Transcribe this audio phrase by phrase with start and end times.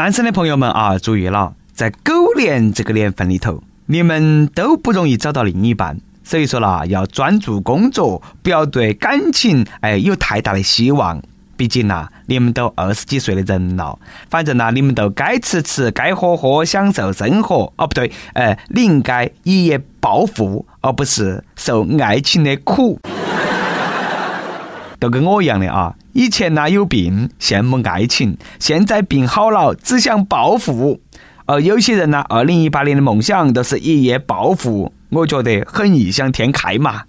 [0.00, 11.20] 单身的朋友们啊，注意了，在狗年这个年份里头，你们都不容易找到另一半，所以说啦，要专注工作，不要对感情哎有太大的希望。
[11.54, 13.98] 毕竟呐，你们都二十几岁的人了，
[14.30, 17.70] 反正呐，你们都该吃吃，该喝喝，享受生活。
[17.76, 22.98] 哦，不对，呃，你应该一夜暴富，而不是受爱情的苦。
[25.00, 31.00] 都跟我一样的啊，以前呢有病，羡慕爱情，现在病好了，只想暴富。
[31.46, 37.04] 而有些人呢，二零一八年的梦想都是一夜暴富，我觉得很异想天开嘛。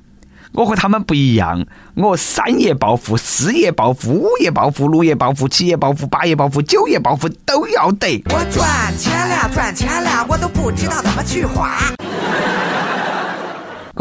[0.54, 1.66] 我和他们不一样，
[1.96, 8.24] 我三夜暴富、四夜暴富、五夜暴富、六夜暴富、七夜暴富、八夜暴富、九夜暴富都要得。
[8.26, 11.78] 我赚钱了，赚钱了，我都不知道怎么去花。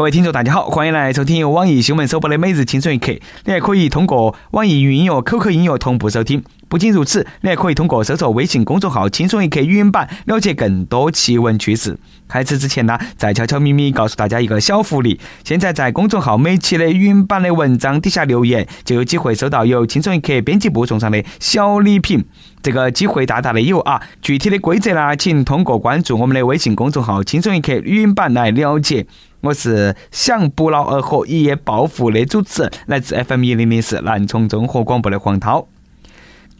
[0.00, 3.12] 各位听众，大家好，欢迎来收听由网易新闻首播的《每日轻松一刻》，
[3.44, 6.42] 你还可以通过网易云音乐、QQ 音乐同步收听。
[6.70, 11.98] 不仅如此，你还可以通过搜索微信公众号“轻松一刻”语音版了解更多奇闻趣事。
[12.30, 22.24] 开始之前呢，再悄悄咪咪告诉大家一个小福利：现在在公众号每期的语音版的文章底下留言，就有机会收到由轻松一刻编辑部送上的小礼品。
[22.62, 24.00] 这个机会大大的有啊！
[24.22, 29.06] 具体的规则呢，请通过关注我们的微信公众号“轻松一刻”语音版来了解。
[29.40, 35.66] 我是想不劳而获、一夜暴富的主持，来自 FM 一零零四南充综合广播的黄涛。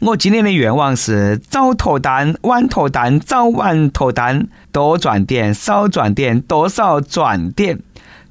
[0.03, 7.79] 我今年的愿望是早脱单、晚脱单、早晚脱单，多赚点、少赚点、多少赚点。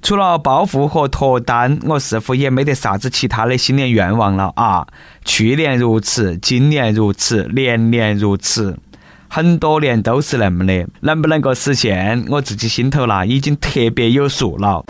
[0.01, 4.87] 除了暴富和脱单，我似乎也没得啥子其他的新年愿望了啊！
[5.23, 8.75] 去年如此，今年如此，年年如此，
[9.27, 10.87] 很多年都是那么的。
[11.01, 14.83] 能不能够实现，我自己心头啦已经特别有数了。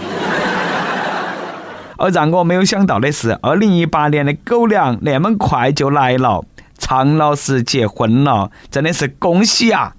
[1.97, 6.45] 而让我没有想到的是，二零一八年的狗粮那么快就来了。
[6.80, 9.94] 常老师结婚了，真的是恭喜啊！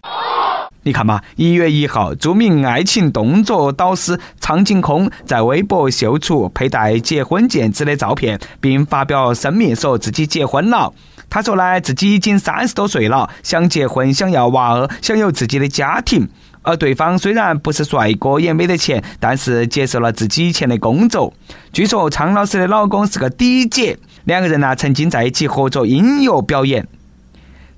[0.82, 10.90] 你看嘛，一月一号，著名爱情动作导师苍井空在微博秀出佩戴结婚戒指的照片，并发表声明说自己结婚了。
[11.28, 16.26] 他说呢，自己已经三十多岁了，想结婚，想要娃儿，想有自己的家庭。
[16.62, 21.32] 而对方虽然不是帅哥，也没得钱，但是接受了自己以前的工作。
[21.72, 23.98] 据说苍老师的老公是个 d 姐。
[24.24, 26.86] 两个人呢，曾经在一起合作音乐表演。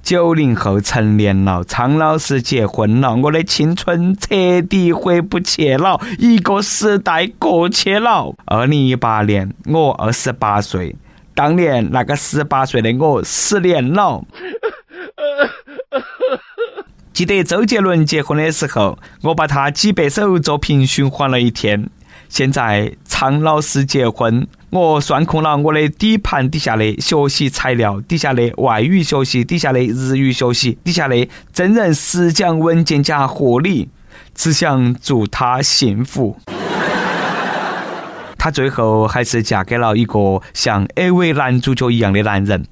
[0.02, 8.34] 九零后成年了，苍老师结婚了，我的青春彻底回不去了，一个时代过去了。
[8.46, 10.96] 二零一八年，我二十八岁，
[11.36, 14.24] 当年那个十八岁的我失恋了。
[17.12, 21.90] 记得周杰伦结婚的时候，我把他几百首作品循环了一天。
[22.30, 33.90] 现在苍老师结婚，我算空了我的底盘底下的学习材料，底下的外语学习，底下的日语学习，底下的真人实讲文件夹贺礼，
[34.34, 36.38] 只想祝他幸福。
[38.38, 42.64] 她最后还是嫁给了一个像 AV 男主角一样的男人。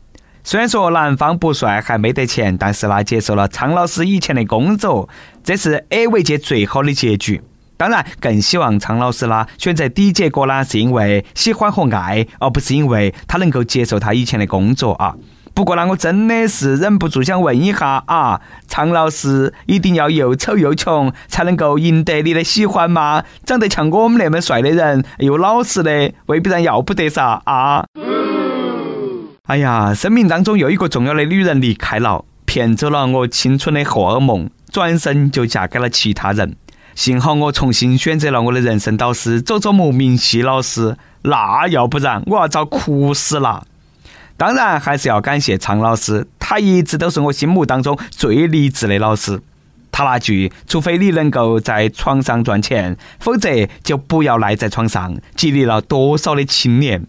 [0.42, 5.08] 虽然说男方不帅还没得钱，但是呢，接受了苍老师以前的工作，
[5.44, 7.40] 这是 AV 界最好的结局。
[7.76, 15.14] 当然，更希望苍老师啦选择 D 结哥呢，是因为喜欢和爱，而不是因为他能够接受他以前的工作啊。
[15.52, 23.24] 不过呢，我真的是忍不住想问一下啊，苍老师一定要又丑又穷才能够赢得你的喜欢吗？
[23.44, 27.84] 长得像我们那么帅的人，又老实的，未必然要不得啥啊？
[29.50, 36.54] 哎呀，生命当中又一个重要的女人离开了，骗走了我青春的荷尔蒙，转身就嫁给了其他人。
[36.94, 43.66] 幸好我重新选择了我的人生导师周周木明熙老师，那要不然我要遭哭死了。
[44.36, 49.42] 当然还是要感谢苍老师，他一直都是我心目当中最励志的老师。
[49.90, 53.50] 他那句“除非你能够在床上赚钱，否则
[53.82, 57.04] 就不要赖在床上”，激励了多少的青年。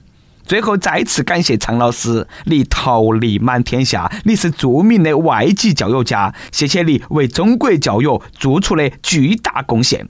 [0.45, 10.05] 最后再次感谢苍老师，你桃李满天下，你是著名的外籍教育家，谢谢你为中国教育做出的巨大贡献。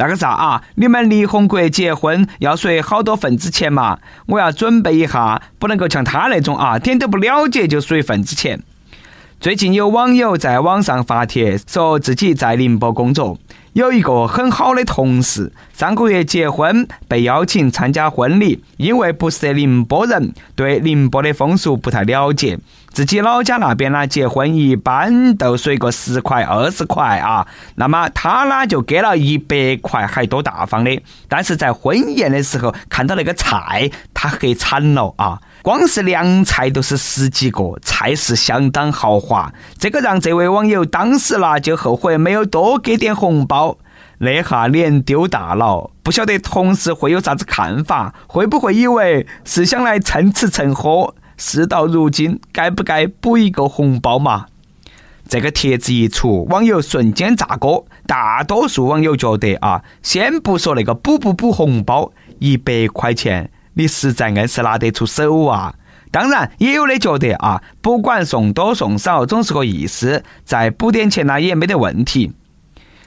[0.00, 3.98] 那个啥啊，你们李红国结婚要随好多份子钱嘛？
[4.28, 8.62] 我要准备一下，不能够像他那种啊，点都不了解就随份子钱。
[9.38, 13.38] 最近有网友在网上发帖，说自己在宁波工作，
[13.74, 22.58] 有一个很好的同事，上个月结婚，被邀请参加婚礼，因为不是宁波人，对宁波的风俗不太了解。
[22.92, 27.46] 自己老家那边呢，结婚一般都随个十块二十块啊，
[27.76, 31.00] 那么他呢就给了一百块，还多大方的。
[31.28, 35.40] 但是在婚宴的时候看到那个菜，他黑惨了啊！
[35.62, 43.78] 光是凉菜都是十几个，菜是相当豪华，这个让这位网友当时呢就后悔没有多给点红包，
[44.18, 45.90] 那下脸丢大了。
[46.02, 51.14] 不晓得同事会有啥子看法，会不会以为是想来蹭吃蹭喝？
[51.40, 54.44] 事到如今，该不该补一个红包嘛？
[55.26, 57.86] 这个帖子一出，网友瞬间炸锅。
[58.06, 63.50] 大多数网友觉得啊，先不说那个补不补红包，一百块钱。
[63.72, 65.74] 你实在硬是拿得出手啊！
[66.10, 72.34] 当然，也有的觉得啊，不管送多送少，总是个意思，再补点钱呢也没得问题。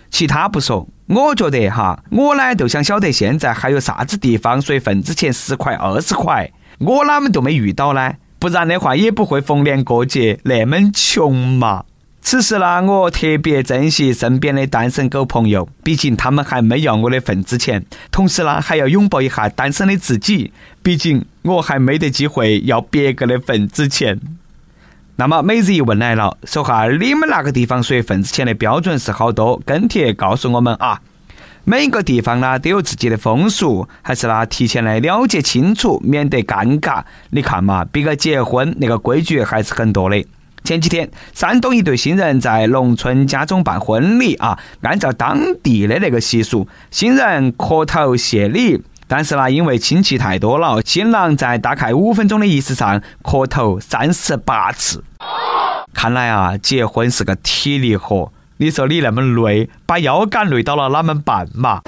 [0.09, 8.13] 其他不说，我觉得哈，我呢就想晓得现在还有啥子地方随份子钱十块二十块，我哪们都没遇到呢？
[8.44, 11.86] 不然的话，也不会逢年过节那么穷嘛。
[12.22, 17.86] 此时呢，我特别珍惜身边的单身狗朋友，毕竟他们还没要我的份子钱。
[18.12, 20.51] 同时呢，还要拥抱一下单身的自己，
[20.81, 24.19] 毕竟我还没得机会要别个的份子钱。
[25.16, 29.62] 那么每日一问来了，说哈，你们那个地方随份子钱的标准是好多？
[29.66, 31.00] 跟帖告诉我们啊。
[31.65, 37.01] 每个地方呢都有自己的风俗，还是呢提前来了解清楚，免得尴尬。
[37.30, 40.25] 你看嘛，别个结婚那个规矩还是很多的。
[40.65, 55.01] 前几天，山东一对新人在农村家中办婚礼啊，按照当地的那个习俗，新人磕头谢礼，但是呢，因为亲戚太多了，新郎在大概五分钟的仪式上磕头三十八次。
[55.94, 58.31] 看来啊，结婚是个体力活。
[58.63, 61.81] 你说你那么累，把腰杆累到了，哪么办嘛？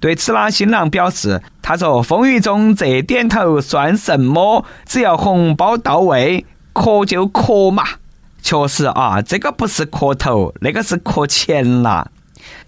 [0.00, 4.64] 对此呢，新郎表示，他说：“风雨中这点头算什么？
[4.86, 7.82] 只要红包到位。”磕就磕嘛，
[8.40, 12.06] 确实啊，这个不是磕头，那个是磕钱啦。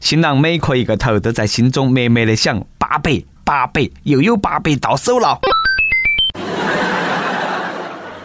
[0.00, 5.38] 新郎每磕一个头，都在心中默默的想：八百，八百，又有八百到手了。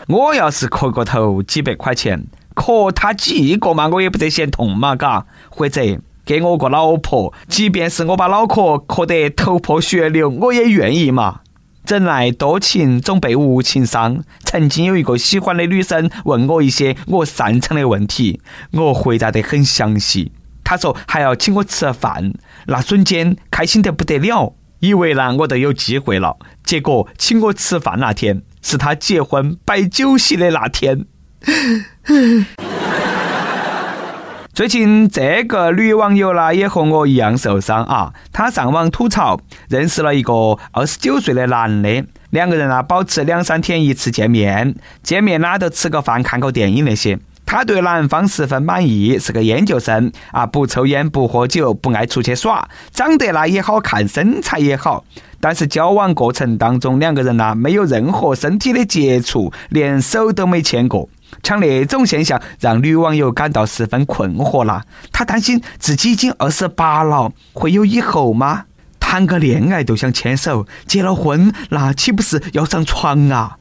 [0.08, 5.26] 我要是磕个头几百块钱，磕他几个嘛，我也不得嫌痛嘛，嘎。
[5.50, 5.82] 或者
[6.26, 11.42] 给我个老婆，即便是我把脑壳磕得头破血流，我也愿意嘛。
[11.84, 14.24] 怎奈多情总被无情伤。
[14.46, 18.40] 曾经有一个喜欢的女生问我一些我擅长的问题，
[18.72, 20.32] 我回答得很详细。
[20.64, 22.34] 她说还要请我吃饭，
[22.68, 26.38] 那瞬间开心得不得了，以为呢我都有机会了。
[26.64, 31.06] 结果请我吃饭那天是她结婚摆酒席的那天。
[34.54, 38.14] 最近这个女网友呢，也和我一样受伤啊。
[38.32, 39.40] 她上网吐槽，
[39.70, 47.18] 认识了一个二十九岁的男的，两个人呢保持两三天一次见面，见面呢都吃个饭、看个电影那些。
[47.46, 55.04] 她对男方十分满意，是个研究生啊，不抽烟、不喝酒、不爱出去耍，长得呢也好看，身材也好。
[55.40, 61.10] 但是交往过程当中，两个人呢没有任何身体的接触，连手都没牵过。
[61.44, 64.84] 像那种现象，让女网友感到十分困惑了。
[65.12, 68.66] 她担心自己已经二十八了，会有以后吗？
[69.00, 73.58] 谈个恋爱都想牵手，结了婚那岂不是要上床啊？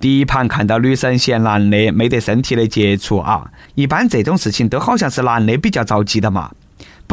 [0.00, 6.50] 第一盘看到女生嫌男的没得身体的接触啊，一般这种事情都好像是男的比较着急的嘛。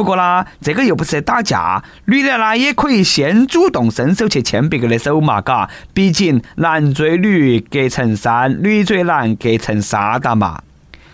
[0.02, 5.70] 不过啦，这个又不是打架，女的呢也可以先主动伸手去牵别个的手嘛，嘎。
[5.94, 10.60] 毕竟男追女隔层山，女追男隔层纱的嘛。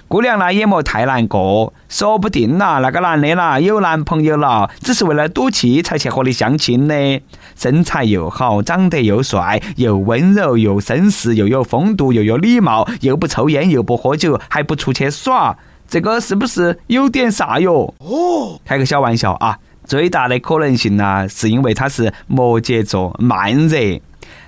[0.07, 7.21] 姑娘呢也莫太难过，说不定呐那个男的啦有男朋友了，只是为了赌气才去和你相亲的。
[7.57, 15.57] 身材又好，长得又帅，又温柔又绅士，又有风度又有礼貌，又不抽烟又不喝酒，还不出去耍。
[15.87, 17.93] 这个是不是有点啥哟？
[17.99, 19.57] 哦，开个小玩笑啊！
[19.85, 24.01] 最大的可能性呢，是因为他是摩羯座慢热，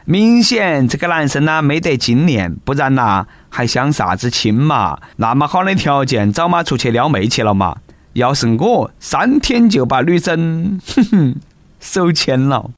[0.03, 5.00] 明显这个男生呢没得经验，不然呐还想啥子亲嘛？
[5.15, 7.77] 那么好的条件，早嘛出去撩妹去了嘛？
[8.13, 11.36] 要是我，三天就把女生哼哼
[11.79, 12.69] 手牵了。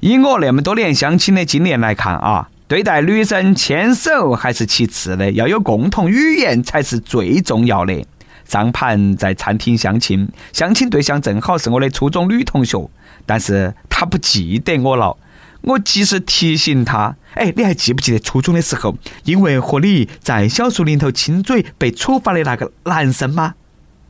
[0.00, 2.50] 以我那么多年相亲的经验来看啊。
[2.68, 8.04] 对待女生牵手还是其次的，要有共同语言才是最重要的。
[8.44, 12.86] 上盘在餐厅相亲，相亲对象正好是我的初中女同学，
[13.24, 15.16] 但是她不记得我了。
[15.62, 17.16] 我及时提醒他。
[17.32, 18.94] 哎，你还记不记得初中的时候，
[19.24, 23.54] 因为和你在小树林头亲嘴被处罚的那个男生吗？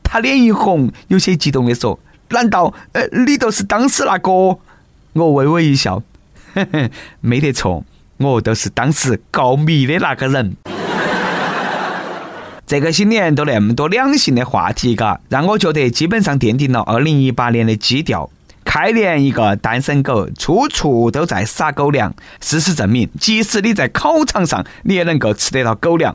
[0.02, 1.98] 他脸一红，有些激动的说
[2.30, 4.58] ：“难道呃，你就是当时那个？”
[5.14, 6.02] 我微微一笑，
[6.54, 7.84] 呵呵，没得错，
[8.18, 10.56] 我都是当时告密的那个人。
[12.66, 18.28] 这个新年都那么多两性的话题，嘎，让我觉得基本上奠定了二零一八年的基调。
[18.64, 22.14] 开年一个单身狗，处处都在撒狗粮。
[22.42, 26.14] 事实证明，即使你在考场上，你也能够吃得到狗粮。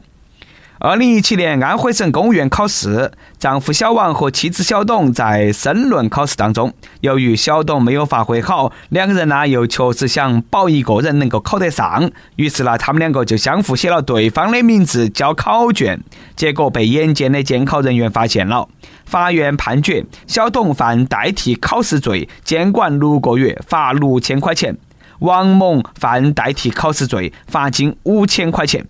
[0.86, 3.10] 二零一七年安徽省公务员考试，
[3.40, 16.02] 丈夫小王和妻子小董在申论考试当中，由于小董没有发挥好，两个人呢又确实想保一个人能够考得上，于是呢他们两个就相互写了对方的名字交考卷，
[16.36, 18.68] 结果被眼尖的监考人员发现了。
[19.06, 24.74] 法院判决小董犯代替考试罪，监管六个月，罚六千块钱；
[25.20, 28.86] 王某犯代替考试罪，罚金五千块钱。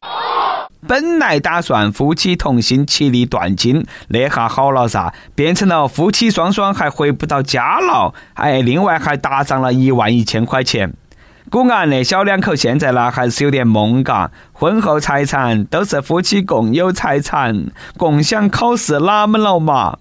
[0.88, 10.94] 本来打算夫妻同心，其利断金，那下好了噻，变成了夫妻双双还回不到家了，哎，另外还搭上了一万一千块钱。
[11.50, 19.98] 果然，那小两口现在呢还是有点懵嘎，婚后财产都是夫妻共有财产，共享考试哪门了嘛？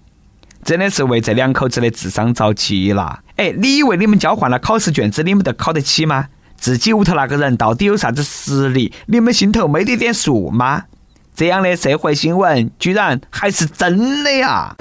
[0.64, 3.20] 真的是为这两口子的智商着急了。
[3.36, 6.28] 哎，你以为你们交换了考试卷子，你们都考得起吗？
[6.62, 8.92] 自己屋头那个人到底有啥子实力？
[9.06, 10.84] 你们心头没得点数吗？
[11.34, 14.76] 这样的社会新闻居然还是真的呀！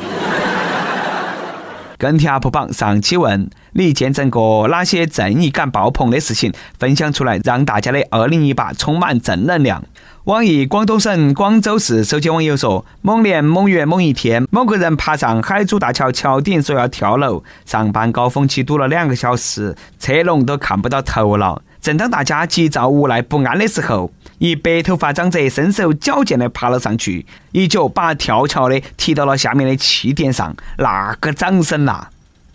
[1.98, 6.54] 跟帖 UP 榜上期问你见证过哪些正义感爆棚的事情？
[6.78, 9.84] 分享出来，让大家的二零一八充满正能量。
[10.26, 21.64] 网易广东省广州市手机网友说：某年某月某一天，某个人爬上海珠大桥桥顶说要跳楼，上班高峰期堵了两个小时，车龙都看不到头了。
[21.82, 32.08] 正当大家急躁无奈不安的时候，一白头发长者身手矫健地爬了上去，一脚把跳桥的踢到了下面的气垫上，那个掌声呐！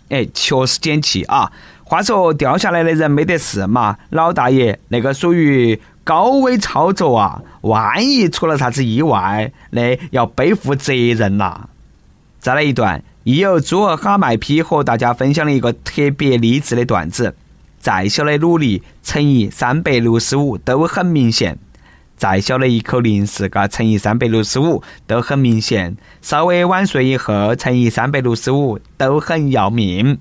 [0.09, 1.51] 哎，确实捡气啊！
[1.83, 11.67] 话说掉下来的人没得事嘛，老大爷那个属于高危操作啊，万一出了啥子意外，那要背负责任呐！
[12.39, 17.35] 再来一段，亦有猪儿哈麦批和大家分享了一个特别励志的段子。
[17.79, 21.57] 再小的努力乘以三百六十五都很明显，
[22.17, 30.17] 再小的一口零食嘎乘以三百六十五都很明显，稍微晚睡一会乘以三百六十五都很要命。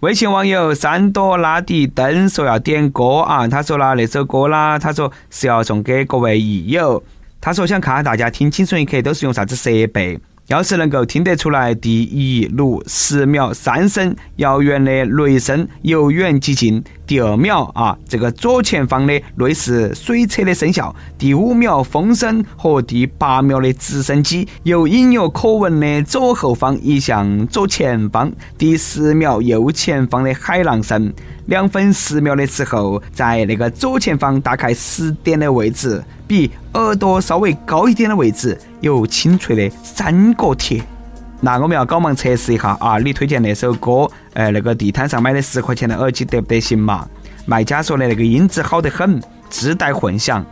[0.00, 7.02] 微信网友三朵拉迪灯说要点歌啊，他说了那首歌啦，他说是要送给各位益友，
[7.40, 10.18] 他说想看下大家听青春一刻都是用啥子设备。
[10.48, 31.12] 要是能够听得出来，第一六十秒三声遥远的雷声由远及近；第二秒啊，这个左前方的类似水车的声效；第五秒风声和第八秒的直升机由隐约可闻的左后方移向左前方；第十秒右前方的海浪声。
[31.46, 40.82] 两分十秒的时候，在那个左前方大概十点的位置，比耳朵稍微高一点的位置有清脆的三角铁。
[41.40, 42.98] 那我们要赶忙测试一下啊！
[42.98, 47.04] 你推荐那首歌，呃，那个地摊上买的十块钱的耳机得不得行嘛？
[47.46, 49.20] 卖家说的那个音质好得很，
[49.50, 50.46] 自带混响。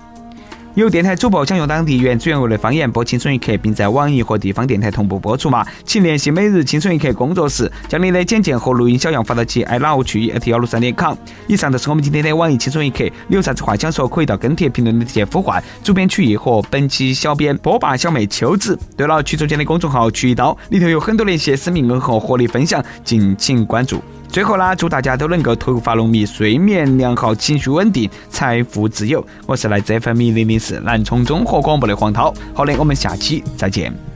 [0.74, 5.66] 有电台主播想用当地原汁原味的方言播《轻松一刻》，并在网易和地方电台同步播出吗？
[5.84, 11.16] 请联系每日轻松一刻工作室，将你的简介和录音小样发到其 i love 去 at 幺六三点 com。
[11.48, 18.78] 以上就是我们今天的网易轻松一刻，你有啥子话想说，可以到跟帖评论里直接呼唤主编曲艺和本期小编波霸小妹秋子。
[18.96, 24.00] 对了，曲中间的公众号曲一刀里头有很多的谢私密恩和活力分享，敬请关注。
[24.32, 29.24] 最后呢，祝大家都能够头发浓密、睡眠良好、情绪稳定、财富自由。
[29.44, 32.32] 我是来自 FM 零零四南充综合广播的黄涛。
[32.54, 34.09] 好的，我们下期再见。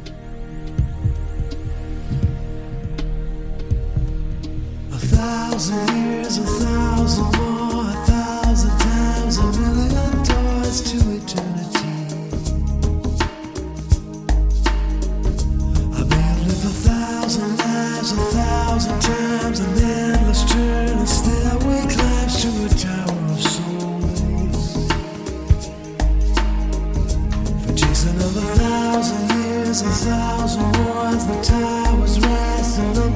[29.75, 33.11] There's a thousand wars, the towers rise, and the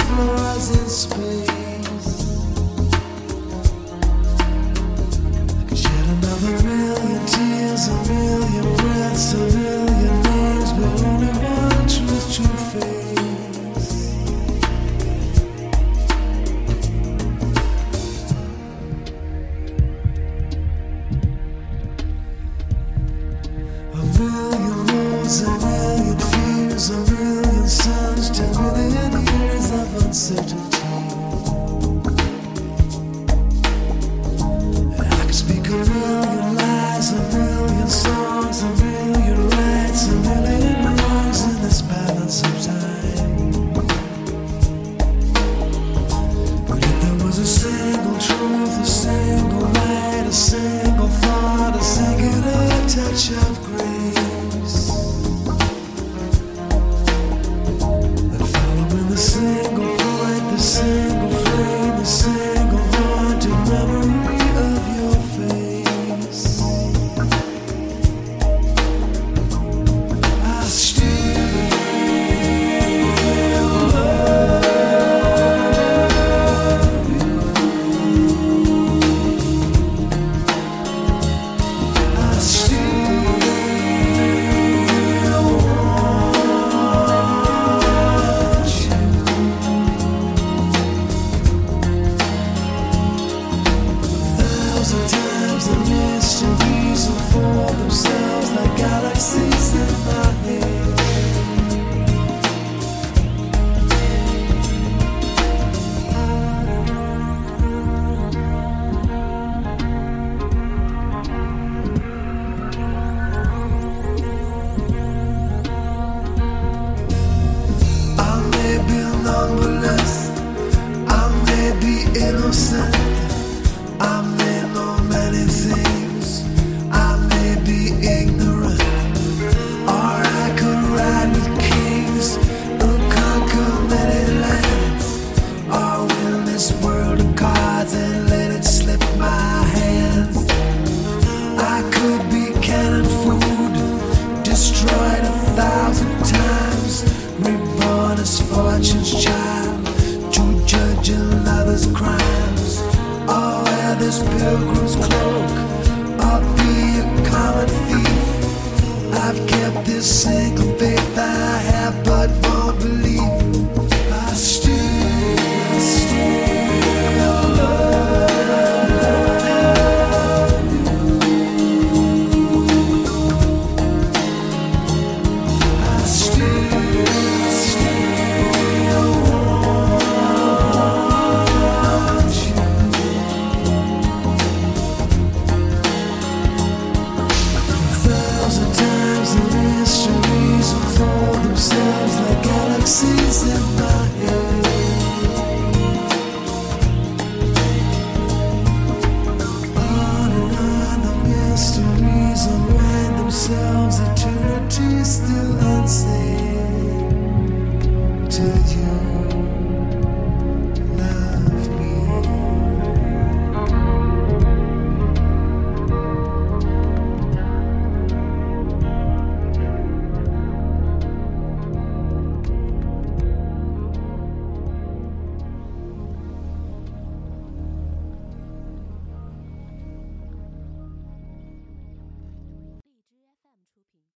[0.00, 1.65] floors in space.